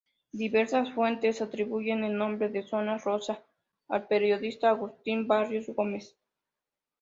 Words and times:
Diversas 0.31 0.91
fuentes 0.93 1.43
atribuyen 1.43 2.03
el 2.03 2.17
nombre 2.17 2.49
de 2.49 2.63
Zona 2.63 2.97
Rosa 2.97 3.43
al 3.87 4.07
periodista 4.07 4.69
Agustín 4.71 5.27
Barrios 5.27 5.67
Gómez. 5.67 6.17